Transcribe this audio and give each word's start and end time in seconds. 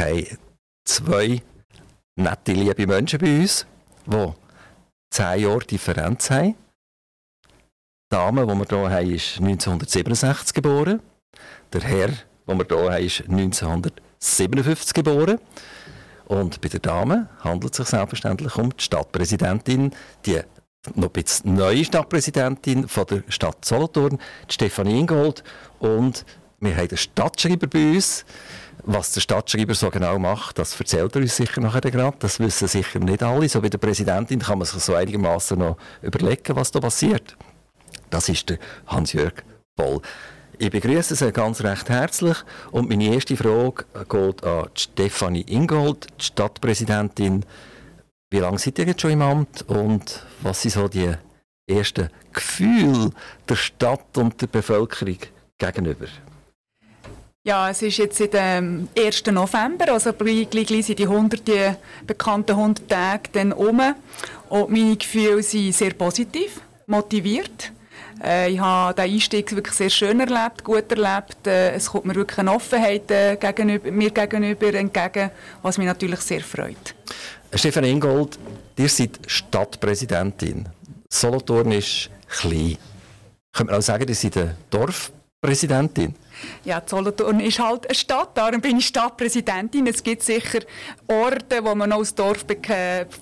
haben 0.00 0.26
zwei 0.84 1.42
nette, 2.16 2.52
liebe 2.52 2.86
Menschen 2.86 3.18
bei 3.18 3.40
uns, 3.40 3.66
die 4.06 4.32
zehn 5.10 5.40
Jahre 5.40 5.60
Differenz 5.60 6.30
haben. 6.30 6.54
Die 7.44 8.16
Dame, 8.16 8.46
die 8.46 8.54
wir 8.54 8.66
hier 8.66 8.90
haben, 8.90 9.14
ist 9.14 9.38
1967 9.38 10.54
geboren. 10.54 11.00
Der 11.72 11.80
Herr, 11.82 12.08
den 12.08 12.58
wir 12.58 12.66
hier 12.66 12.92
haben, 12.92 13.04
ist 13.04 13.20
1957 13.28 14.94
geboren. 14.94 15.38
Und 16.26 16.60
bei 16.60 16.68
der 16.68 16.80
Dame 16.80 17.28
handelt 17.40 17.72
es 17.72 17.78
sich 17.78 17.88
selbstverständlich 17.88 18.54
um 18.56 18.70
die 18.76 18.82
Stadtpräsidentin, 18.82 19.92
die 20.26 20.40
noch 20.94 21.08
ein 21.08 21.12
bisschen 21.12 21.54
neue 21.54 21.84
Stadtpräsidentin 21.84 22.88
von 22.88 23.06
der 23.06 23.24
Stadt 23.28 23.64
Solothurn, 23.64 24.18
Stefanie 24.48 25.00
Ingold. 25.00 25.42
Und 25.78 26.24
wir 26.60 26.76
haben 26.76 26.88
den 26.88 26.98
Stadtschreiber 26.98 27.66
bei 27.66 27.94
uns. 27.94 28.24
Was 28.84 29.12
der 29.12 29.20
Stadtschreiber 29.20 29.74
so 29.74 29.90
genau 29.90 30.18
macht, 30.18 30.58
das 30.58 30.78
erzählt 30.78 31.14
er 31.14 31.22
uns 31.22 31.36
sicher 31.36 31.60
nachher 31.60 31.80
gerade. 31.82 32.16
Das 32.18 32.40
wissen 32.40 32.68
sicher 32.68 32.98
nicht 32.98 33.22
alle. 33.22 33.48
So 33.48 33.62
wie 33.62 33.70
der 33.70 33.78
Präsidentin 33.78 34.40
kann 34.40 34.58
man 34.58 34.66
sich 34.66 34.82
so 34.82 34.94
einigermaßen 34.94 35.58
noch 35.58 35.76
überlegen, 36.02 36.56
was 36.56 36.70
da 36.70 36.80
passiert. 36.80 37.36
Das 38.10 38.28
ist 38.28 38.48
der 38.48 38.58
Hans-Jörg 38.86 39.34
Boll. 39.76 40.00
Ich 40.58 40.70
begrüße 40.70 41.14
Sie 41.14 41.32
ganz 41.32 41.62
recht 41.62 41.88
herzlich 41.88 42.36
und 42.70 42.88
meine 42.88 43.14
erste 43.14 43.36
Frage 43.36 43.86
geht 44.08 44.44
an 44.44 44.68
Stefanie 44.74 45.46
Ingold, 45.48 46.06
die 46.20 46.24
Stadtpräsidentin. 46.24 47.46
Wie 48.30 48.38
lange 48.40 48.58
seid 48.58 48.78
ihr 48.78 48.86
jetzt 48.86 49.00
schon 49.00 49.12
im 49.12 49.22
Amt 49.22 49.62
und 49.68 50.26
was 50.42 50.60
sind 50.60 50.72
so 50.72 50.86
die 50.86 51.14
ersten 51.66 52.10
Gefühle 52.32 53.10
der 53.48 53.56
Stadt 53.56 54.18
und 54.18 54.40
der 54.42 54.48
Bevölkerung 54.48 55.18
gegenüber? 55.56 56.06
Ja, 57.42 57.70
es 57.70 57.80
ist 57.80 57.96
jetzt 57.96 58.18
seit 58.18 58.34
dem 58.34 58.88
1. 58.94 59.24
November, 59.28 59.92
also 59.92 60.12
gleich, 60.12 60.50
gleich 60.50 60.84
sind 60.84 60.98
die 60.98 61.06
100, 61.06 61.48
die 61.48 61.70
bekannten 62.06 62.50
100 62.50 62.86
Tage 62.86 63.30
dann 63.32 63.54
um. 63.54 63.80
Und 64.50 64.68
meine 64.68 64.94
Gefühle 64.94 65.42
sind 65.42 65.74
sehr 65.74 65.94
positiv, 65.94 66.60
motiviert. 66.86 67.72
Äh, 68.22 68.52
ich 68.52 68.60
habe 68.60 68.92
den 68.92 69.14
Einstieg 69.14 69.56
wirklich 69.56 69.74
sehr 69.74 69.88
schön 69.88 70.20
erlebt, 70.20 70.62
gut 70.62 70.92
erlebt. 70.92 71.46
Äh, 71.46 71.72
es 71.72 71.86
kommt 71.86 72.04
mir 72.04 72.14
wirklich 72.14 72.38
eine 72.40 72.52
Offenheit 72.52 73.10
äh, 73.10 73.36
gegenüber, 73.36 73.90
mir 73.90 74.10
gegenüber 74.10 74.74
entgegen, 74.74 75.30
was 75.62 75.78
mich 75.78 75.86
natürlich 75.86 76.20
sehr 76.20 76.42
freut. 76.42 76.94
Stefan 77.54 77.84
Ingold, 77.84 78.38
ihr 78.76 78.88
seid 78.90 79.18
Stadtpräsidentin. 79.26 80.68
Solothurn 81.08 81.72
ist 81.72 82.10
klein. 82.28 82.76
Könnte 83.50 83.72
man 83.72 83.80
auch 83.80 83.82
sagen, 83.82 84.06
ihr 84.06 84.14
seid 84.14 84.36
eine 84.36 84.56
Dorfpräsidentin? 84.68 86.14
Ja, 86.64 86.82
Solothurn 86.84 87.40
ist 87.40 87.58
halt 87.58 87.86
eine 87.86 87.94
Stadt, 87.94 88.36
darum 88.36 88.60
bin 88.60 88.78
ich 88.78 88.86
Stadtpräsidentin. 88.86 89.86
Es 89.86 90.02
gibt 90.02 90.22
sicher 90.22 90.60
Orte, 91.06 91.64
wo 91.64 91.74
man 91.74 91.92
als 91.92 92.14
Dorf 92.14 92.44
be 92.44 92.56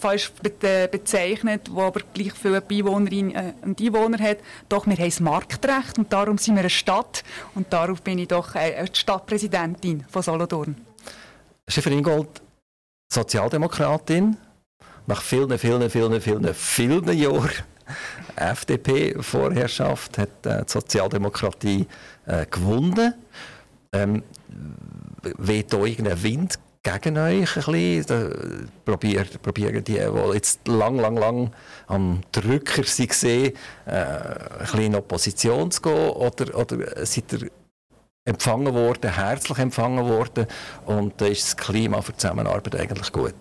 falsch 0.00 0.32
be 0.42 0.88
bezeichnet, 0.90 1.68
wo 1.70 1.82
aber 1.82 2.00
gleich 2.12 2.32
viele 2.32 2.62
Einwohnerinnen 2.68 3.34
äh, 3.34 3.52
und 3.62 3.80
Einwohner 3.80 4.18
hat. 4.18 4.38
Doch 4.68 4.86
wir 4.86 4.96
haben 4.96 5.04
das 5.04 5.20
Marktrecht 5.20 5.98
und 5.98 6.12
darum 6.12 6.38
sind 6.38 6.54
wir 6.54 6.60
eine 6.60 6.70
Stadt 6.70 7.22
und 7.54 7.72
darum 7.72 7.96
bin 8.02 8.18
ich 8.18 8.28
doch 8.28 8.54
äh, 8.54 8.86
Stadtpräsidentin 8.92 10.04
von 10.08 10.22
Solothurn. 10.22 10.76
Stefan 11.68 11.92
Ingold, 11.92 12.40
Sozialdemokratin, 13.12 14.36
nach 15.06 15.22
vielen, 15.22 15.58
vielen, 15.58 15.88
vielen, 15.90 16.20
vielen, 16.20 16.54
vielen 16.54 17.18
Jahren 17.18 17.50
FDP-Vorherrschaft 18.36 20.18
hat 20.18 20.46
äh, 20.46 20.64
die 20.64 20.70
Sozialdemokratie 20.72 21.86
äh, 22.26 22.46
gewonnen. 22.46 23.14
Ähm, 23.92 24.22
weht 25.22 25.72
da 25.72 25.84
irgendein 25.84 26.22
Wind 26.22 26.58
gegen 26.82 27.18
euch 27.18 27.56
ein 27.56 27.72
bisschen? 27.72 28.70
Probiert, 28.84 29.42
probieren 29.42 29.84
die, 29.84 29.94
die 29.94 30.34
jetzt 30.34 30.66
lang, 30.68 30.98
lang, 30.98 31.16
lang 31.16 31.50
am 31.86 32.20
Drücker 32.32 32.84
sind, 32.84 33.22
äh, 33.26 33.52
ein 33.86 34.58
bisschen 34.60 34.80
in 34.80 34.94
Opposition 34.94 35.70
zu 35.70 35.82
gehen? 35.82 36.10
Oder, 36.10 36.56
oder 36.56 37.06
seid 37.06 37.32
ihr 37.32 37.50
empfangen 38.24 38.74
worden, 38.74 39.14
herzlich 39.14 39.58
empfangen 39.58 40.06
worden 40.06 40.46
und 40.84 41.18
da 41.20 41.26
ist 41.26 41.44
das 41.44 41.56
Klima 41.56 42.02
für 42.02 42.14
Zusammenarbeit 42.14 42.76
eigentlich 42.76 43.10
gut? 43.10 43.34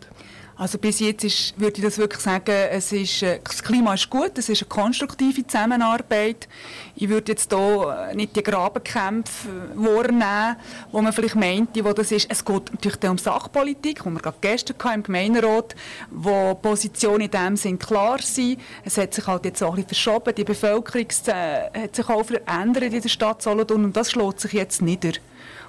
Also 0.60 0.80
bis 0.80 1.00
jetzt 1.00 1.24
ist, 1.24 1.60
würde 1.60 1.78
ich 1.78 1.84
das 1.84 2.00
wirklich 2.00 2.20
sagen, 2.20 2.52
es 2.72 2.92
ist, 2.92 3.22
äh, 3.22 3.40
das 3.44 3.62
Klima 3.62 3.94
ist 3.94 4.10
gut, 4.10 4.40
es 4.40 4.50
ist 4.50 4.64
eine 4.64 4.70
konstruktive 4.70 5.46
Zusammenarbeit. 5.46 6.48
Ich 6.96 7.10
würde 7.10 7.34
jetzt 7.34 7.54
hier 7.54 8.10
äh, 8.12 8.16
nicht 8.16 8.36
die 8.36 8.42
Grabenkämpfe 8.42 9.50
äh, 9.50 9.78
wahrnehmen, 9.78 10.56
wo 10.92 11.00
man 11.00 11.14
vielleicht 11.14 11.36
meinte, 11.36 11.86
wo 11.86 11.94
das 11.94 12.12
ist. 12.12 12.32
Es 12.32 12.44
geht 12.44 12.74
natürlich 12.74 13.08
um 13.08 13.20
Sachpolitik, 13.20 14.04
wo 14.04 14.10
wir 14.10 14.20
gerade 14.20 14.38
gestern 14.42 14.96
im 14.96 15.04
Gemeinderat, 15.04 15.76
wo 16.10 16.56
Positionen 16.56 17.22
in 17.22 17.32
dem 17.32 17.56
Sinn 17.56 17.78
klar 17.78 18.20
sind. 18.20 18.60
Es 18.84 18.98
hat 18.98 19.14
sich 19.14 19.28
halt 19.28 19.46
jetzt 19.46 19.62
auch 19.62 19.76
ein 19.78 19.84
bisschen 19.84 19.90
verschoben, 19.90 20.34
die 20.34 20.44
Bevölkerung 20.44 21.08
hat 21.08 21.96
sich 21.96 22.10
auch 22.10 22.26
verändert 22.26 22.94
in 22.94 23.02
der 23.02 23.10
Stadt 23.10 23.44
Solothurn 23.44 23.86
und 23.86 23.96
das 23.96 24.10
schlägt 24.10 24.40
sich 24.40 24.54
jetzt 24.54 24.82
nieder. 24.82 25.12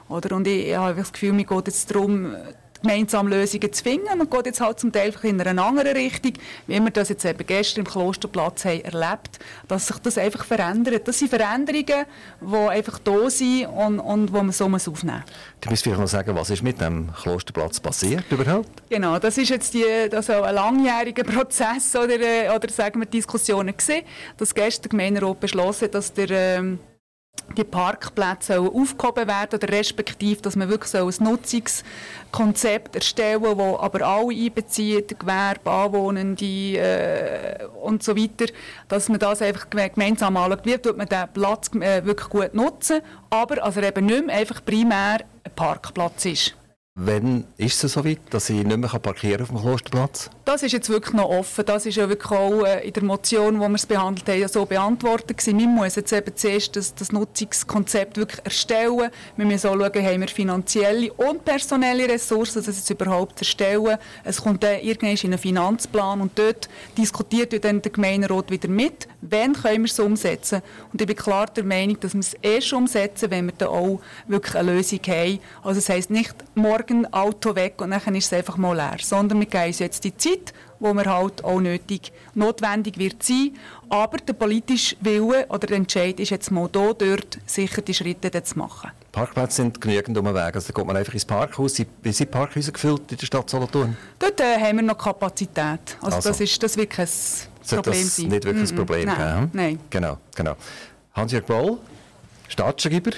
Oder? 0.09 0.35
Und 0.35 0.47
ich, 0.47 0.69
ich 0.69 0.77
habe 0.77 0.95
das 0.95 1.13
Gefühl, 1.13 1.35
mir 1.35 1.45
geht 1.45 1.67
jetzt 1.67 1.91
darum, 1.91 2.35
gemeinsam 2.83 3.29
Lösungen 3.29 3.73
zu 3.73 3.83
finden. 3.83 4.07
Man 4.17 4.29
geht 4.29 4.47
jetzt 4.47 4.61
halt 4.61 4.79
zum 4.79 4.93
Teil 4.93 5.13
in 5.23 5.41
eine 5.41 5.63
andere 5.63 5.95
Richtung, 5.95 6.33
wie 6.67 6.81
wir 6.81 6.91
das 6.91 7.09
jetzt 7.09 7.25
eben 7.25 7.47
gestern 7.47 7.85
im 7.85 7.91
Klosterplatz 7.91 8.65
haben 8.65 8.83
erlebt, 8.83 9.39
dass 9.67 9.87
sich 9.87 9.99
das 9.99 10.19
einfach 10.19 10.45
verändert. 10.45 11.07
Das 11.07 11.19
sind 11.19 11.29
Veränderungen, 11.29 12.07
die 12.41 12.57
einfach 12.57 12.99
da 12.99 13.31
sind 13.31 13.67
und, 13.67 14.01
und 14.01 14.33
wo 14.33 14.39
man 14.39 14.53
so 14.53 14.69
muss 14.69 14.89
aufnehmen 14.89 15.23
muss. 15.25 15.61
Du 15.61 15.71
musst 15.71 15.83
vielleicht 15.83 16.01
noch 16.01 16.09
sagen, 16.09 16.35
was 16.37 16.51
ist 16.51 16.63
mit 16.63 16.81
dem 16.81 17.11
Klosterplatz 17.15 17.81
passiert 17.81 18.25
überhaupt? 18.31 18.69
Genau, 18.89 19.19
das 19.19 19.39
ist 19.39 19.51
jetzt 19.51 19.75
die, 19.75 19.85
das 20.11 20.31
ein 20.31 20.55
langjähriger 20.55 21.25
Prozess 21.25 21.95
oder, 21.97 22.21
äh, 22.21 22.49
oder 22.55 22.69
sagen 22.69 23.01
wir 23.01 23.07
Diskussionen 23.07 23.77
gesehen, 23.77 24.05
dass 24.37 24.55
gestern 24.55 24.83
der 24.83 24.91
Gemeinderat 24.91 25.41
beschlossen 25.41 25.85
hat, 25.87 25.95
dass 25.95 26.13
der 26.13 26.31
ähm, 26.31 26.79
die 27.57 27.65
Parkplätze 27.65 28.61
aufgehoben 28.61 29.27
werden 29.27 29.55
oder 29.55 29.69
respektive, 29.69 30.41
dass 30.43 30.57
man 30.57 30.69
wirklich 30.69 30.91
so 30.91 31.07
ein 31.07 31.15
Nutzungskonzept 31.19 32.95
erstellen 32.95 33.43
soll, 33.43 33.57
das 33.57 33.81
aber 33.81 34.07
alle 34.07 34.35
einbezieht, 34.35 35.19
Gewerbe, 35.19 35.71
Anwohnende 35.71 36.45
äh, 36.45 37.65
und 37.83 38.03
so 38.03 38.17
weiter, 38.17 38.53
dass 38.89 39.09
man 39.09 39.19
das 39.19 39.43
einfach 39.43 39.69
gemeinsam 39.71 40.37
anschaut, 40.37 40.65
wie 40.65 40.79
tut 40.79 40.97
man 40.97 41.09
den 41.09 41.29
Platz 41.33 41.71
äh, 41.75 42.05
wirklich 42.05 42.29
gut 42.29 42.55
nutzen, 42.55 43.01
aber 43.31 43.63
also 43.65 43.81
eben 43.81 44.07
nicht 44.07 44.27
mehr 44.27 44.37
einfach 44.37 44.65
primär 44.65 45.21
ein 45.45 45.53
Parkplatz 45.55 46.25
ist. 46.27 46.55
Wann 47.01 47.45
ist 47.57 47.85
es 47.85 47.93
so 47.93 48.05
weit, 48.05 48.19
dass 48.31 48.51
ich 48.51 48.65
nicht 48.65 48.77
mehr 48.77 48.89
parkieren 48.89 49.43
auf 49.43 49.51
dem 49.51 49.61
Klosterplatz? 49.61 50.31
Das 50.45 50.65
ist 50.65 50.73
jetzt 50.73 50.89
wirklich 50.89 51.15
noch 51.15 51.29
offen. 51.29 51.65
Das 51.65 51.87
ist 51.87 51.95
ja 51.95 52.09
wirklich 52.09 52.33
auch 52.33 52.65
äh, 52.65 52.85
in 52.85 52.93
der 52.93 53.05
Motion, 53.05 53.61
wo 53.61 53.69
wir 53.69 53.77
es 53.77 53.87
behandelt 53.87 54.29
haben, 54.29 54.49
so 54.49 54.67
beantwortet 54.67 55.39
gewesen. 55.39 55.59
Man 55.59 55.75
muss 55.77 55.95
jetzt 55.95 56.13
eben 56.13 56.35
zuerst 56.35 56.75
das, 56.75 56.97
das 56.97 57.13
Nutzungskonzept 57.13 58.17
wirklich 58.17 58.45
erstellen. 58.45 59.11
Wir 59.37 59.47
müssen 59.47 59.69
auch 59.69 59.75
schauen, 59.77 60.05
haben 60.05 60.21
wir 60.23 60.27
finanzielle 60.27 61.13
und 61.13 61.45
personelle 61.45 62.09
Ressourcen, 62.09 62.65
das 62.65 62.79
jetzt 62.79 62.91
überhaupt 62.91 63.39
zu 63.39 63.45
erstellen. 63.45 63.99
Es 64.25 64.43
kommt 64.43 64.65
dann 64.65 64.81
irgendwann 64.81 65.17
in 65.17 65.27
einen 65.27 65.39
Finanzplan 65.39 66.21
und 66.21 66.37
dort 66.37 66.69
diskutiert 66.97 67.63
dann 67.65 67.81
der 67.81 67.93
Gemeinderat 67.93 68.51
wieder 68.51 68.69
mit, 68.69 69.07
wann 69.21 69.53
können 69.53 69.85
wir 69.85 69.91
es 69.91 70.01
umsetzen. 70.01 70.63
Und 70.93 71.01
ich 71.01 71.07
bin 71.07 71.15
klar 71.15 71.47
der 71.47 71.63
Meinung, 71.63 72.01
dass 72.01 72.15
wir 72.15 72.21
es 72.21 72.35
erst 72.43 72.73
umsetzen, 72.73 73.31
wenn 73.31 73.47
wir 73.47 73.55
dann 73.57 73.69
auch 73.69 74.01
wirklich 74.27 74.57
eine 74.57 74.73
Lösung 74.73 75.01
haben. 75.07 75.39
Also 75.63 75.79
das 75.79 75.89
heisst 75.91 76.11
nicht 76.11 76.35
morgen 76.57 76.88
morgen 76.89 77.13
Auto 77.13 77.55
weg 77.55 77.81
und 77.81 77.91
dann 77.91 78.15
ist 78.15 78.27
es 78.27 78.33
einfach 78.33 78.57
mal 78.57 78.75
leer. 78.75 78.97
Sondern 79.01 79.39
wir 79.41 79.47
geben 79.47 79.67
uns 79.67 79.79
jetzt 79.79 80.05
die 80.05 80.17
Zeit, 80.17 80.53
wo 80.81 80.93
wir 80.95 81.05
halt 81.05 81.45
auch 81.45 81.61
nötig, 81.61 82.13
notwendig 82.35 82.99
wird 82.99 83.23
sein. 83.23 83.57
Aber 83.89 84.19
der 84.19 84.33
politische 84.33 84.97
Wille 85.01 85.47
oder 85.49 85.67
der 85.67 85.77
Entscheid 85.77 86.19
ist 86.21 86.31
jetzt 86.31 86.51
mal 86.51 86.69
da, 86.71 86.93
dort 86.93 87.39
sicher 87.47 87.83
die 87.83 87.95
Schritte 87.95 88.43
zu 88.43 88.59
machen. 88.59 88.91
Parkplätze 89.13 89.57
sind 89.57 89.81
genügend 89.81 90.17
um 90.19 90.25
den 90.25 90.35
Weg. 90.35 90.55
Also 90.55 90.73
da 90.73 90.79
geht 90.79 90.87
man 90.87 90.97
einfach 90.97 91.15
ins 91.15 91.25
Parkhaus. 91.25 91.83
Wie 92.03 92.13
sind 92.13 92.31
Parkhäuser 92.31 92.73
gefüllt 92.73 93.11
in 93.11 93.19
der 93.19 93.27
Stadt 93.27 93.49
Solothurn? 93.51 93.97
Dort 94.19 94.41
äh, 94.41 94.59
haben 94.61 94.77
wir 94.77 94.85
noch 94.85 94.99
Kapazität. 94.99 95.97
Also, 96.01 96.17
also. 96.17 96.29
das 96.31 96.41
ist 96.41 96.63
das 96.63 96.77
wirklich 96.77 97.09
ein 97.09 97.77
Problem 97.83 98.03
das 98.03 98.17
sein. 98.17 98.29
nicht 98.29 98.45
wirklich 98.45 98.63
mm 98.63 98.67
-mm. 98.67 98.71
ein 98.73 98.77
Problem 98.77 99.07
Nein. 99.07 99.17
Geben? 99.17 99.51
Nein. 99.53 99.81
Genau, 99.91 100.19
genau. 100.35 100.57
Hans-Jörg 101.15 101.45
Boll, 101.47 101.79
Staatsschreiber. 102.49 103.11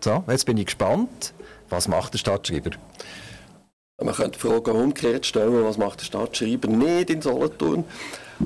So, 0.00 0.22
jetzt 0.28 0.44
bin 0.44 0.58
ich 0.58 0.66
gespannt. 0.66 1.33
Was 1.68 1.88
macht 1.88 2.14
der 2.14 2.18
Stadtschreiber? 2.18 2.70
Man 4.02 4.14
könnte 4.14 4.32
die 4.32 4.48
Frage 4.48 4.72
umgekehrt 4.72 5.24
stellen, 5.24 5.64
was 5.64 5.78
macht 5.78 6.00
der 6.00 6.04
Stadtschreiber 6.06 6.68
nicht 6.68 7.10
in 7.10 7.22
Solothurn? 7.22 7.84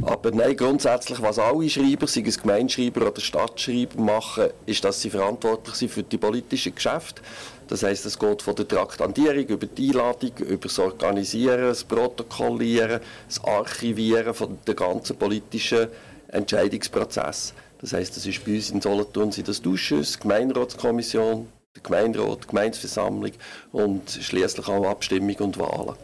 Aber 0.03 0.31
nein, 0.31 0.57
grundsätzlich, 0.57 1.23
was 1.23 1.39
alle 1.39 1.69
Schreiber, 1.71 2.07
sei 2.07 2.23
es 2.27 2.39
Gemeinschreiber 2.39 3.09
oder 3.09 3.21
Stadtschreiber, 3.21 4.01
machen, 4.01 4.49
ist, 4.67 4.85
dass 4.85 5.01
sie 5.01 5.09
verantwortlich 5.09 5.75
sind 5.75 5.91
für 5.91 6.03
die 6.03 6.19
politischen 6.19 6.75
Geschäfte. 6.75 7.23
Das 7.67 7.83
heißt, 7.83 8.05
es 8.07 8.19
geht 8.19 8.43
von 8.43 8.55
der 8.55 8.69
Traktandierung 8.69 9.47
über 9.47 9.67
die 9.67 9.89
Einladung, 9.89 10.33
über 10.39 10.69
das 10.69 10.79
Organisieren, 10.79 11.63
das 11.63 11.85
Protokollieren, 11.85 13.01
das 13.27 13.43
Archivieren 13.43 14.35
von 14.35 14.59
der 14.67 14.75
ganzen 14.75 15.17
politischen 15.17 15.89
Entscheidungsprozess. 16.29 17.55
Das 17.81 17.93
heißt, 17.93 18.17
das 18.17 18.27
ist 18.27 18.45
bei 18.45 18.57
uns 18.57 18.71
in 18.71 18.81
Solothurn 18.81 19.33
sind 19.33 19.49
das 19.49 19.63
Ausschüsse, 19.65 20.19
Gemeinderatskommission, 20.19 21.49
der 21.79 21.83
Gemeinderat, 21.83 22.45
die 22.45 22.49
Gemeindeversammlung 22.49 23.33
und 23.73 24.11
schließlich 24.11 24.69
auch 24.69 24.89
Abstimmung 24.89 25.37
und 25.37 25.59
Wahlen. 25.59 25.95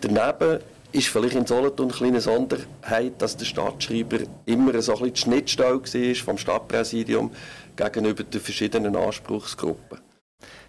Daneben 0.00 0.60
ist 0.92 1.08
vielleicht 1.08 1.34
in 1.34 1.46
Solothurn 1.46 1.88
eine 1.88 1.96
kleine 1.96 2.20
Sonderheit, 2.20 3.14
dass 3.18 3.36
der 3.36 3.44
Stadtschreiber 3.44 4.18
immer 4.46 4.80
so 4.80 4.92
ein 4.92 4.98
bisschen 4.98 5.14
die 5.14 5.20
Schnittstelle 5.20 5.80
war 5.80 6.24
vom 6.24 6.38
Stadtpräsidium 6.38 7.30
gegenüber 7.76 8.24
den 8.24 8.40
verschiedenen 8.40 8.96
Anspruchsgruppen. 8.96 10.00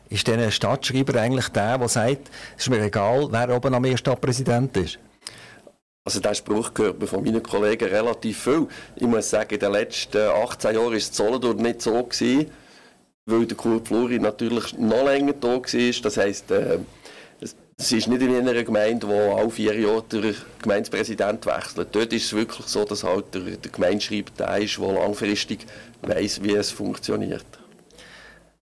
Ist 0.09 0.27
denn 0.27 0.39
ein 0.39 0.51
Stadtschreiber 0.51 1.19
eigentlich 1.19 1.49
der, 1.49 1.77
der 1.77 1.87
sagt, 1.89 2.29
es 2.57 2.63
ist 2.63 2.69
mir 2.69 2.81
egal, 2.81 3.27
wer 3.29 3.55
oben 3.55 3.73
am 3.73 3.81
mehr 3.81 3.97
Stadtpräsident 3.97 4.75
ist? 4.77 4.99
Also 6.05 6.21
der 6.21 6.33
Spruch 6.33 6.73
gehört 6.73 7.01
mir 7.01 7.07
von 7.07 7.21
meinen 7.21 7.43
Kollegen 7.43 7.89
relativ 7.89 8.43
viel. 8.43 8.67
Ich 8.95 9.05
muss 9.05 9.29
sagen, 9.29 9.53
in 9.53 9.59
den 9.59 9.73
letzten 9.73 10.29
18 10.29 10.75
Jahren 10.75 10.85
war 10.85 10.93
es 10.93 11.13
Solothurn 11.13 11.57
nicht 11.57 11.81
so, 11.81 12.01
gewesen, 12.01 12.49
weil 13.27 13.45
der 13.45 13.57
Kurt 13.57 13.87
Fluri 13.87 14.19
natürlich 14.19 14.77
noch 14.77 15.05
länger 15.05 15.33
da 15.33 15.47
war. 15.57 16.01
Das 16.01 16.17
heisst, 16.17 16.49
äh, 16.49 16.79
es 17.79 17.91
ist 17.91 18.07
nicht 18.07 18.21
in 18.23 18.33
einer 18.35 18.63
Gemeinde, 18.63 19.07
wo 19.07 19.35
alle 19.35 19.51
vier 19.51 19.79
Jahre 19.79 20.03
der 20.11 20.33
Gemeindepräsident 20.63 21.45
wechselt. 21.45 21.89
Dort 21.91 22.11
ist 22.11 22.25
es 22.25 22.33
wirklich 22.33 22.65
so, 22.65 22.83
dass 22.83 23.03
halt 23.03 23.25
der, 23.35 23.41
der 23.41 23.71
Gemeindeschreiber 23.71 24.31
der 24.39 24.57
ist, 24.57 24.79
der 24.79 24.93
langfristig 24.93 25.59
weiß, 26.01 26.41
wie 26.41 26.55
es 26.55 26.71
funktioniert. 26.71 27.45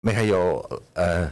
Wir 0.02 0.16
haben 0.16 0.30
ja 0.96 1.24
äh, 1.24 1.28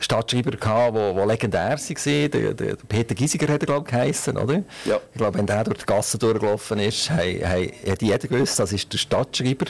Stadtschreiber 0.00 0.52
gehabt, 0.52 0.96
die, 0.96 1.14
die 1.14 1.28
legendär 1.28 1.78
waren. 1.78 2.30
Der, 2.30 2.54
der 2.54 2.76
Peter 2.88 3.14
Giesiger 3.14 3.52
hat 3.52 3.62
er, 3.62 3.66
glaube 3.66 3.86
ich, 3.86 3.92
geheissen, 3.92 4.36
oder? 4.36 4.62
Ja. 4.84 5.00
Ich 5.12 5.18
glaube, 5.18 5.38
wenn 5.38 5.46
der 5.46 5.62
durch 5.62 5.78
die 5.78 5.86
Gasse 5.86 6.18
durchgelaufen 6.18 6.78
ist, 6.80 7.10
hat, 7.10 7.20
hat 7.20 8.02
jeder 8.02 8.18
gewusst, 8.18 8.58
das 8.58 8.72
ist 8.72 8.92
der 8.92 8.98
Stadtschreiber. 8.98 9.66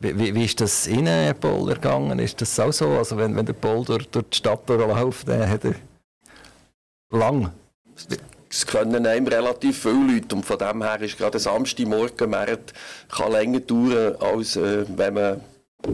Wie, 0.00 0.34
wie, 0.34 0.44
ist 0.44 0.60
das 0.60 0.86
Ihnen, 0.86 1.06
Herr 1.06 1.34
Pohl, 1.34 1.70
ergangen? 1.70 2.18
Ist 2.18 2.40
das 2.40 2.58
auch 2.60 2.72
so? 2.72 2.88
Also 2.90 3.16
wenn, 3.16 3.34
wenn 3.34 3.46
der 3.46 3.54
Pohl 3.54 3.84
durch, 3.84 4.08
durch 4.08 4.26
die 4.30 4.36
Stadt 4.36 4.68
durchläuft, 4.68 5.28
dann 5.28 5.48
hat 5.48 5.64
er 5.64 5.74
lang... 7.10 7.52
Es 8.48 8.66
können 8.66 9.06
einem 9.06 9.26
relativ 9.26 9.82
viele 9.82 10.14
Leute 10.14 10.34
und 10.36 10.44
von 10.44 10.58
dem 10.58 10.82
her 10.82 11.00
ist 11.00 11.18
gerade 11.18 11.38
ein 11.38 11.40
Samstagmorgenmarkt 11.40 12.72
kann 13.10 13.32
länger 13.32 13.60
dauern, 13.60 14.16
als 14.20 14.56
äh, 14.56 14.84
wenn 14.96 15.14
man 15.14 15.40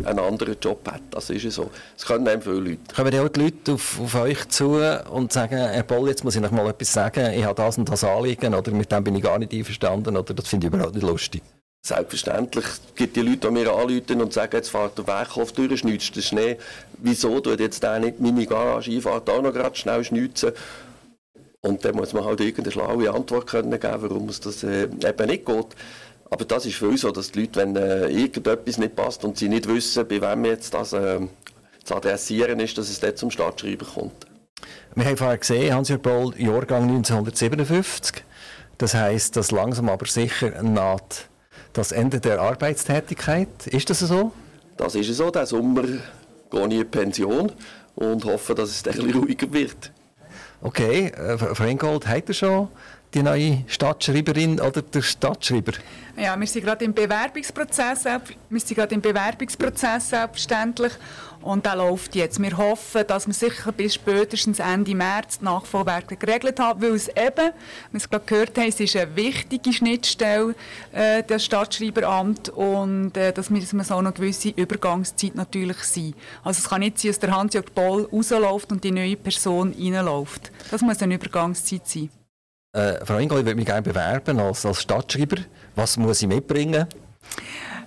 einen 0.05 0.19
anderen 0.19 0.57
Job 0.61 0.87
hat. 0.91 1.03
Das 1.11 1.31
ist 1.31 1.51
so. 1.51 1.71
Es 1.97 2.05
können 2.05 2.27
einem 2.29 2.43
viele 2.43 2.61
Leute. 2.61 2.95
Kommen 2.95 3.19
auch 3.19 3.29
die 3.29 3.41
Leute 3.41 3.73
auf, 3.73 4.01
auf 4.01 4.15
euch 4.15 4.49
zu 4.49 4.81
und 5.11 5.33
sagen, 5.33 5.57
Herr 5.57 5.83
Poll, 5.83 6.09
jetzt 6.09 6.25
muss 6.25 6.37
ich 6.37 6.43
noch 6.43 6.51
mal 6.51 6.69
etwas 6.69 6.93
sagen, 6.93 7.33
ich 7.33 7.45
habe 7.45 7.55
das 7.55 7.79
und 7.79 7.89
das 7.89 8.05
Anliegen 8.05 8.55
oder 8.55 8.71
mit 8.71 8.91
dem 8.91 9.05
bin 9.05 9.17
ich 9.17 9.23
gar 9.23 9.39
nicht 9.39 9.53
einverstanden 9.53 10.17
oder 10.17 10.35
das 10.35 10.49
finde 10.49 10.67
ich 10.67 10.73
überhaupt 10.73 10.95
nicht 10.95 11.07
lustig? 11.07 11.43
Selbstverständlich 11.85 12.65
gibt 12.95 13.17
die 13.17 13.23
Leute, 13.23 13.49
die 13.49 13.51
mir 13.51 13.73
anrufen 13.73 14.21
und 14.21 14.33
sagen, 14.33 14.55
jetzt 14.55 14.69
fährt 14.69 14.97
der 14.99 15.07
Werkhof 15.09 15.51
durch, 15.51 15.81
schnitzt 15.81 16.15
der 16.15 16.23
Schnee. 16.23 16.57
Wieso 16.99 17.41
tut 17.41 17.59
jetzt 17.59 17.83
der 17.83 17.99
nicht 17.99 18.21
meine 18.21 18.47
Garage 18.47 18.93
einfahrt 18.93 19.29
auch 19.29 19.43
noch 19.43 19.53
gerade 19.53 19.75
schnell 19.75 20.05
schnitzen? 20.05 20.53
Und 21.61 21.85
dann 21.85 21.97
muss 21.97 22.13
man 22.13 22.25
halt 22.25 22.41
irgendeine 22.41 22.71
schlaue 22.71 23.13
Antwort 23.13 23.49
können 23.49 23.81
geben, 23.81 23.97
warum 23.99 24.29
es 24.29 24.39
das 24.39 24.63
äh, 24.63 24.85
eben 24.85 25.27
nicht 25.27 25.45
geht. 25.45 25.67
Aber 26.31 26.45
das 26.45 26.67
ist 26.67 26.77
für 26.77 26.89
uns 26.89 27.01
so, 27.01 27.11
dass 27.11 27.33
die 27.33 27.41
Leute, 27.41 27.61
wenn 27.61 27.75
äh, 27.75 28.07
irgendetwas 28.07 28.79
nicht 28.79 28.95
passt 28.95 29.25
und 29.25 29.37
sie 29.37 29.49
nicht 29.49 29.67
wissen, 29.67 30.07
bei 30.07 30.21
wem 30.23 30.45
jetzt 30.45 30.75
das 30.75 30.93
äh, 30.93 31.19
zu 31.83 31.97
adressieren 31.97 32.61
ist, 32.61 32.79
dass 32.79 32.91
es 32.91 33.01
dort 33.01 33.19
zum 33.19 33.33
Stadtschreiber 33.33 33.87
kommt. 33.87 34.27
Wir 34.95 35.05
haben 35.05 35.17
vorher 35.17 35.39
gesehen, 35.39 35.75
Hans-Jörg 35.75 36.01
Boll, 36.01 36.35
Jahrgang 36.39 36.85
1957. 36.85 38.23
Das 38.79 38.95
heisst, 38.95 39.37
dass 39.37 39.51
langsam 39.51 39.89
aber 39.89 40.07
sicher 40.07 40.63
naht 40.63 41.29
das 41.73 41.93
Ende 41.93 42.21
der 42.21 42.41
Arbeitstätigkeit. 42.41 43.67
Ist 43.67 43.91
das 43.91 44.01
so? 44.01 44.33
Das 44.77 44.95
ist 44.95 45.15
so. 45.15 45.31
Der 45.31 45.47
Sommer 45.47 45.83
gehe 45.83 46.67
ich 46.69 46.81
in 46.81 46.91
Pension 46.91 47.53
und 47.95 48.25
hoffe, 48.25 48.55
dass 48.55 48.71
es 48.71 48.87
ein 48.87 48.93
bisschen 48.93 49.13
ruhiger 49.13 49.53
wird. 49.53 49.93
Okay, 50.61 51.07
äh, 51.07 51.37
Frau 51.39 51.65
Ingold, 51.65 52.07
hat 52.07 52.29
er 52.29 52.35
schon 52.35 52.69
die 53.15 53.23
neue 53.23 53.65
Stadtschreiberin 53.67 54.61
oder 54.61 54.81
der 54.81 55.03
Stadtschreiber? 55.03 55.73
Ja, 56.17 56.39
wir 56.39 56.47
sind 56.47 56.65
gerade 56.65 56.85
im 56.85 56.95
Bewerbungsprozess, 56.95 58.05
wir 58.05 58.61
sind 58.61 58.77
gerade 58.77 58.95
im 58.95 59.01
Bewerbungsprozess 59.01 60.11
selbstverständlich 60.11 60.93
und 61.43 61.67
der 61.67 61.77
läuft 61.77 62.15
jetzt. 62.15 62.41
Wir 62.41 62.57
hoffen, 62.57 63.07
dass 63.07 63.27
wir 63.27 63.35
sicher 63.35 63.73
bis 63.73 63.95
spätestens 63.95 64.59
Ende 64.59 64.95
März 64.95 65.39
die 65.39 65.45
Nachfolgewerke 65.45 66.17
geregelt 66.17 66.59
haben, 66.61 66.83
weil 66.83 66.93
es 66.93 67.09
eben, 67.09 67.53
wie 67.91 67.93
wir 67.93 67.99
es 67.99 68.09
gerade 68.09 68.25
gehört 68.25 68.59
haben, 68.59 68.69
es 68.69 68.81
ist 68.81 68.97
eine 68.97 69.15
wichtige 69.17 69.73
Schnittstelle, 69.73 70.55
äh, 70.93 71.23
das 71.27 71.45
Stadtschreiberamt 71.45 72.49
und 72.51 73.17
äh, 73.17 73.33
dass 73.33 73.51
wir 73.51 73.63
so 73.63 73.97
eine 73.97 74.13
gewisse 74.13 74.51
Übergangszeit 74.51 75.35
natürlich 75.35 75.79
sein. 75.79 76.15
Also 76.45 76.59
es 76.59 76.69
kann 76.69 76.81
nicht 76.81 76.99
sein, 76.99 77.11
dass 77.11 77.19
der 77.19 77.37
Hans-Jörg 77.37 77.73
Boll 77.75 78.09
rausläuft 78.13 78.73
und 78.73 78.85
die 78.85 78.91
neue 78.91 79.17
Person 79.17 79.75
reinläuft. 79.79 80.51
Das 80.71 80.81
muss 80.81 81.01
eine 81.03 81.15
Übergangszeit 81.15 81.87
sein. 81.87 82.11
Äh, 82.75 83.05
Frau 83.05 83.19
Ingol, 83.19 83.41
ich 83.41 83.45
würde 83.45 83.57
mich 83.57 83.67
gerne 83.67 83.83
bewerben 83.83 84.41
als, 84.41 84.65
als 84.65 84.81
Stadtschreiber. 84.81 85.37
Was 85.75 85.97
muss 85.97 86.23
ich 86.23 86.29
mitbringen? 86.29 86.87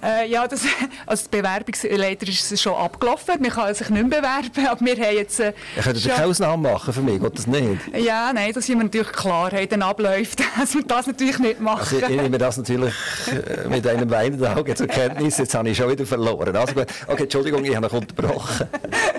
Äh, 0.06 0.30
ja, 0.30 0.48
das, 0.48 0.62
die 1.25 1.38
Bewerbungsleiter 1.38 2.28
ist 2.28 2.62
schon 2.62 2.75
abgelaufen. 2.75 3.42
Man 3.42 3.50
kann 3.50 3.74
sich 3.74 3.90
nicht 3.90 4.07
mehr 4.07 4.22
bewerben, 4.22 4.68
aber 4.68 4.86
wir 4.86 4.96
haben 4.96 5.16
jetzt... 5.16 5.40
Äh, 5.40 5.54
ich 5.75 5.84
könnte 5.84 6.00
schon... 6.00 6.12
keine 6.12 6.28
Ausnahme 6.28 6.69
machen 6.69 6.94
für 6.94 7.02
mich, 7.02 7.19
geht 7.19 7.38
das 7.38 7.48
nicht? 7.48 7.81
Ja, 7.98 8.31
nein, 8.31 8.52
da 8.54 8.62
sind 8.62 8.78
wir 8.78 8.84
natürlich 8.84 9.12
klar, 9.12 9.50
den 9.50 9.81
abläuft, 9.81 10.40
dass 10.60 10.75
wir 10.75 10.84
das 10.84 11.07
natürlich 11.07 11.40
nicht 11.40 11.60
machen. 11.60 11.96
Also 11.96 12.13
ich 12.13 12.22
nehme 12.22 12.38
das 12.38 12.57
natürlich 12.57 12.94
äh, 13.28 13.68
mit 13.68 13.88
einem 13.88 14.10
weinenden 14.10 14.48
Auge 14.48 14.75
zur 14.75 14.88
Kenntnis, 14.88 15.38
jetzt 15.38 15.56
habe 15.56 15.69
ich 15.69 15.78
schon 15.78 15.90
wieder 15.90 16.06
verloren. 16.06 16.56
Also 16.56 16.75
gut, 16.75 16.88
okay, 17.08 17.24
Entschuldigung, 17.24 17.66
ich 17.66 17.75
habe 17.75 17.88
noch 17.88 17.94
unterbrochen. 17.94 18.68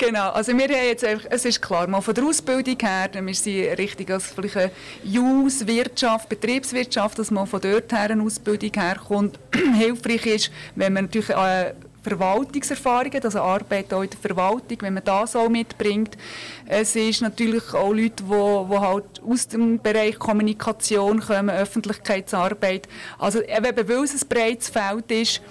genau, 0.00 0.30
also 0.30 0.56
wir 0.56 0.64
haben 0.64 0.86
jetzt 0.86 1.04
einfach, 1.04 1.26
es 1.30 1.44
ist 1.44 1.60
klar, 1.60 1.86
mal 1.86 2.00
von 2.00 2.14
der 2.14 2.24
Ausbildung 2.24 2.76
her, 2.80 3.10
wir 3.12 3.34
sind 3.34 3.78
richtig 3.78 4.10
als 4.10 4.26
vielleicht 4.32 4.56
eine 4.56 4.70
Jus, 5.04 5.66
Wirtschaft, 5.66 6.28
Betriebswirtschaft, 6.28 7.18
dass 7.18 7.30
man 7.30 7.46
von 7.46 7.60
dort 7.60 7.92
her 7.92 8.10
eine 8.10 8.22
Ausbildung 8.22 8.72
herkommt, 8.74 9.38
hilfreich 9.78 10.26
ist, 10.26 10.50
wenn 10.74 10.94
man 10.94 11.04
natürlich 11.04 11.30
äh, 11.30 11.74
Verwaltungserfahrungen, 12.02 13.22
also 13.22 13.40
Arbeit 13.40 13.92
auch 13.92 14.02
in 14.02 14.10
der 14.10 14.18
Verwaltung, 14.18 14.78
wenn 14.80 14.94
man 14.94 15.04
das 15.04 15.36
auch 15.36 15.48
mitbringt. 15.48 16.16
Es 16.66 16.96
ist 16.96 17.20
natürlich 17.20 17.74
auch 17.74 17.92
Leute, 17.92 18.24
die, 18.24 18.78
halt 18.78 19.22
aus 19.28 19.48
dem 19.48 19.78
Bereich 19.78 20.18
Kommunikation 20.18 21.20
kommen, 21.20 21.50
Öffentlichkeitsarbeit. 21.50 22.88
Also 23.18 23.42
eben, 23.42 23.88
weil 23.88 24.04
es 24.04 24.22
ein 24.22 24.28
breites 24.28 24.68
Feld 24.68 25.10
ist, 25.10 25.42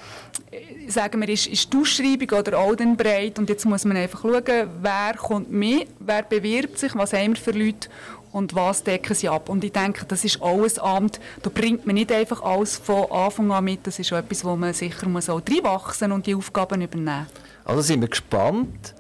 sagen 0.88 1.22
wir, 1.22 1.30
ist, 1.30 1.48
ist 1.48 1.72
die 1.72 1.78
Ausschreibung 1.78 2.40
oder 2.40 2.58
auch 2.58 2.76
dann 2.76 2.98
breit 2.98 3.38
und 3.38 3.50
jetzt 3.50 3.66
muss 3.66 3.86
man 3.86 3.98
einfach 3.98 4.22
schauen, 4.22 4.70
wer 4.82 5.14
kommt 5.16 5.52
mit, 5.52 5.88
wer 6.00 6.24
bewirbt 6.24 6.80
sich, 6.80 6.96
was 6.96 7.14
haben 7.14 7.36
wir 7.36 7.42
für 7.42 7.52
Leute 7.52 7.90
und 8.32 8.56
was 8.56 8.84
decken 8.84 9.16
sie 9.16 9.30
ab. 9.30 9.50
Und 9.50 9.64
ich 9.64 9.72
denke, 9.72 10.06
das 10.06 10.24
ist 10.24 10.42
auch 10.42 10.64
ein 10.64 10.80
Amt, 10.80 11.20
da 11.42 11.50
bringt 11.50 11.86
man 11.86 11.96
nicht 11.96 12.12
einfach 12.12 12.42
alles 12.42 12.78
von 12.78 13.12
Anfang 13.12 13.52
an 13.52 13.64
mit, 13.64 13.86
das 13.88 14.00
ist 14.00 14.12
etwas, 14.12 14.44
wo 14.46 14.56
man 14.56 14.74
sicher 14.74 15.08
muss 15.08 15.30
auch 15.30 15.42
reinwachsen 15.42 16.12
und 16.12 16.26
die 16.26 16.36
Aufgaben 16.36 16.82
übernehmen 16.82 17.28
Also 17.66 17.82
sind 17.82 18.02
wir 18.02 18.08
gespannt, 18.08 18.96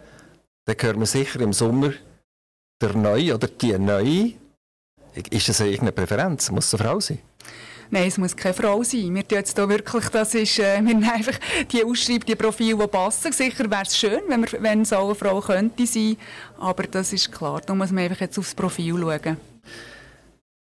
dann 0.65 0.75
hören 0.79 0.99
wir 0.99 1.05
sicher 1.05 1.39
im 1.41 1.53
Sommer 1.53 1.93
der 2.81 2.93
Neue 2.95 3.35
oder 3.35 3.47
die 3.47 3.77
Neue. 3.77 4.33
Ist 5.13 5.49
das 5.49 5.59
irgendeine 5.59 5.91
Präferenz? 5.91 6.51
Muss 6.51 6.67
es 6.67 6.79
eine 6.79 6.89
Frau 6.89 6.99
sein? 6.99 7.19
Nein, 7.91 8.07
es 8.07 8.17
muss 8.19 8.35
keine 8.35 8.53
Frau 8.53 8.83
sein. 8.83 9.15
Wir 9.15 9.23
jetzt 9.29 9.57
hier 9.57 9.67
wirklich, 9.69 10.09
das 10.09 10.35
ist, 10.35 10.59
äh, 10.59 10.75
wir 10.75 10.81
nehmen 10.81 11.09
einfach 11.09 11.39
die 11.71 11.83
Ausschreibung, 11.83 12.25
die 12.25 12.35
Profile, 12.35 12.77
die 12.77 12.87
passen. 12.87 13.31
Sicher 13.31 13.69
wäre 13.69 13.81
es 13.81 13.97
schön, 13.97 14.21
wenn, 14.27 14.41
wir, 14.41 14.61
wenn 14.61 14.81
es 14.81 14.93
auch 14.93 15.05
eine 15.05 15.15
Frau 15.15 15.41
könnte 15.41 15.87
sein, 15.87 16.17
aber 16.59 16.83
das 16.83 17.13
ist 17.13 17.31
klar. 17.31 17.61
Da 17.65 17.73
muss 17.73 17.91
man 17.91 18.03
einfach 18.03 18.21
jetzt 18.21 18.37
aufs 18.37 18.53
Profil 18.53 18.95
schauen. 18.99 19.37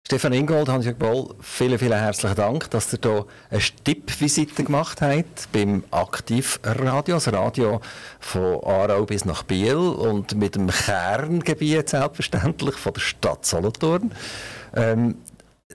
Stefan 0.07 0.33
Ingold, 0.33 0.71
Hans-Jörg 0.71 0.97
Boll, 0.97 1.35
vielen, 1.41 1.79
vielen 1.79 1.99
herzlichen 1.99 2.37
Dank, 2.37 2.71
dass 2.71 2.91
ihr 2.95 2.99
hier 3.03 3.27
eine 3.51 3.61
Stippvisite 3.61 4.63
gemacht 4.63 5.03
habt 5.03 5.53
beim 5.53 5.85
Aktivradio, 5.91 7.17
das 7.17 7.31
Radio 7.31 7.83
von 8.19 8.59
Aarau 8.65 9.05
bis 9.05 9.27
nach 9.27 9.43
Biel 9.43 9.77
und 9.77 10.35
mit 10.35 10.55
dem 10.55 10.69
Kerngebiet 10.69 11.91
selbstverständlich 11.91 12.77
von 12.77 12.95
der 12.95 13.01
Stadt 13.03 13.45
Solothurn. 13.45 14.13
Ähm, 14.75 15.17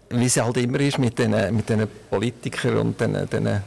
wie 0.09 0.25
es 0.25 0.37
halt 0.37 0.57
immer 0.57 0.79
ist 0.79 0.99
mit 0.99 1.17
diesen 1.17 1.55
mit 1.55 1.69
den 1.69 1.87
Politikern 2.09 2.77
und 2.77 3.01
den, 3.01 3.27
den 3.29 3.61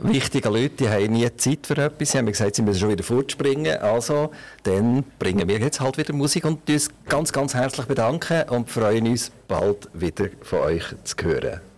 wichtigen 0.00 0.52
Leuten, 0.52 0.76
die 0.78 0.88
haben 0.88 1.12
nie 1.12 1.36
Zeit 1.36 1.66
für 1.66 1.76
etwas. 1.76 2.10
Sie 2.10 2.18
haben 2.18 2.26
gesagt, 2.26 2.56
sie 2.56 2.62
müssen 2.62 2.80
schon 2.80 2.90
wieder 2.90 3.04
fortspringen. 3.04 3.78
Also, 3.78 4.30
dann 4.62 5.04
bringen 5.18 5.48
wir 5.48 5.58
jetzt 5.58 5.80
halt 5.80 5.98
wieder 5.98 6.14
Musik 6.14 6.44
und 6.44 6.68
uns 6.68 6.88
ganz, 7.08 7.32
ganz 7.32 7.54
herzlich 7.54 7.86
bedanken 7.86 8.48
und 8.48 8.70
freuen 8.70 9.06
uns, 9.06 9.30
bald 9.48 9.88
wieder 9.92 10.28
von 10.42 10.60
euch 10.60 10.84
zu 11.04 11.16
hören. 11.22 11.60